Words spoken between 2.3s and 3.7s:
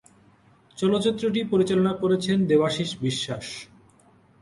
Debashish Biswas.